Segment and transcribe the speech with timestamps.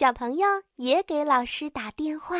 [0.00, 0.46] 小朋友
[0.76, 2.38] 也给老师打电话。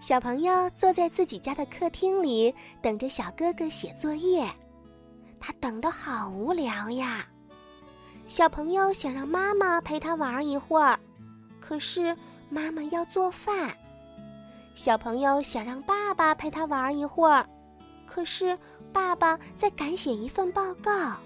[0.00, 4.50] 小朋友坐在自己家的客厅里，等着小哥哥写作业。
[5.38, 7.28] 他等得好无聊呀。
[8.26, 10.98] 小朋友想让妈妈陪他玩一会儿，
[11.60, 12.16] 可是
[12.48, 13.76] 妈妈要做饭。
[14.80, 17.46] 小朋友想让爸爸陪他玩一会儿，
[18.06, 18.58] 可是
[18.90, 21.18] 爸爸在赶写一份报告。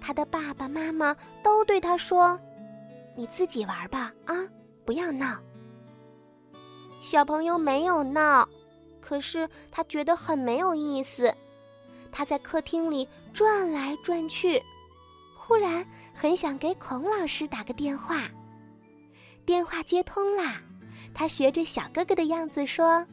[0.00, 2.36] 他的爸爸妈妈都对他说
[3.14, 4.34] ：“你自己玩吧，啊，
[4.84, 5.38] 不要闹。”
[7.00, 8.48] 小朋友没有闹，
[9.00, 11.32] 可是他觉得很没有意思。
[12.10, 14.60] 他在客厅里转来转去，
[15.36, 18.24] 忽然很想给孔老师打个电话。
[19.46, 20.60] 电话接通啦，
[21.18, 23.04] 他学着小哥哥的样子说：“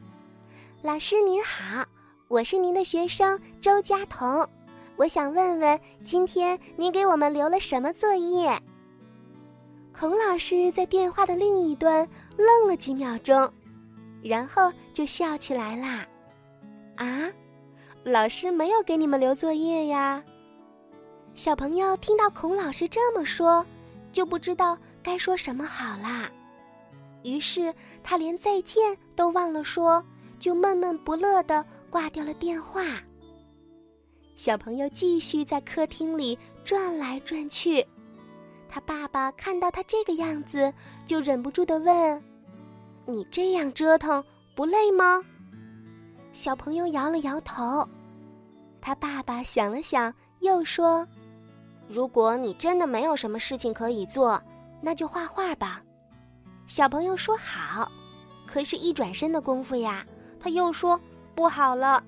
[0.80, 1.84] 老师您好，
[2.28, 4.48] 我是您的学生周佳彤，
[4.94, 8.56] 我想问问今天您给我们留了什么作业？”
[9.92, 13.52] 孔老师在电话的另一端愣了几秒钟。
[14.22, 16.06] 然后就笑起来啦，
[16.94, 17.28] 啊，
[18.04, 20.22] 老师没有给你们留作业呀。
[21.34, 23.66] 小朋友听到孔老师这么说，
[24.12, 26.30] 就不知道该说什么好啦。
[27.26, 27.74] 于是
[28.04, 30.00] 他连再见都忘了说，
[30.38, 33.02] 就闷闷不乐地挂掉了电话。
[34.36, 37.84] 小朋友继续在客厅里转来转去，
[38.68, 40.72] 他爸爸看到他这个样子，
[41.04, 42.22] 就忍不住地问。
[43.06, 44.22] 你这样折腾
[44.54, 45.20] 不累吗？
[46.32, 47.88] 小朋友摇了摇头。
[48.80, 51.04] 他爸爸想了想，又说
[51.90, 54.40] ：“如果你真的没有什么事情可以做，
[54.80, 55.82] 那就画画吧。”
[56.66, 57.90] 小朋友说：“好。”
[58.46, 60.06] 可是，一转身的功夫呀，
[60.40, 61.00] 他又说
[61.34, 62.02] ：“不好了，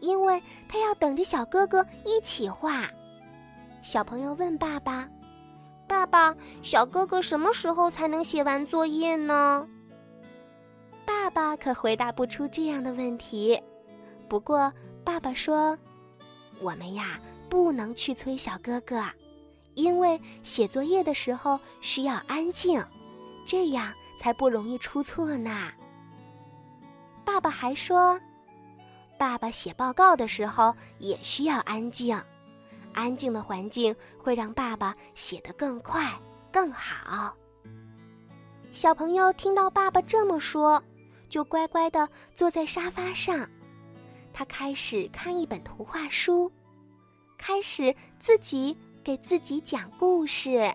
[0.00, 2.84] 因为他要等着小哥哥一起画。”
[3.82, 5.08] 小朋友问爸爸
[5.88, 9.66] ：“爸爸，小哥哥什么时候才能写完作业呢？”
[11.06, 13.60] 爸爸可回答不出这样的问题，
[14.28, 14.72] 不过
[15.04, 15.78] 爸爸说
[16.60, 19.04] ：“我们呀，不能去催小哥哥，
[19.74, 22.84] 因为写作业的时候需要安静，
[23.46, 25.70] 这样才不容易出错呢。”
[27.24, 28.20] 爸爸还说
[29.18, 32.20] ：“爸爸写报告的时候也需要安静，
[32.92, 36.12] 安静的环境会让爸爸写得更快
[36.50, 37.34] 更好。”
[38.72, 40.82] 小朋友听到爸爸这么说。
[41.28, 43.48] 就乖乖地坐在沙发上，
[44.34, 46.52] 他开始看一本图画书，
[47.38, 50.70] 开始自己给自己讲故事。